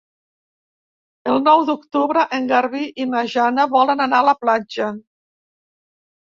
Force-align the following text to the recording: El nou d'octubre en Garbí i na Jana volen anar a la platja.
El 1.33 1.35
nou 1.47 1.65
d'octubre 1.67 2.23
en 2.37 2.47
Garbí 2.53 2.81
i 3.05 3.07
na 3.11 3.21
Jana 3.35 3.67
volen 3.75 4.03
anar 4.07 4.23
a 4.23 4.27
la 4.31 4.35
platja. 4.47 4.89